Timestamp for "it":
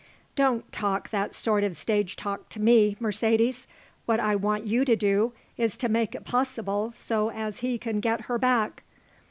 6.15-6.25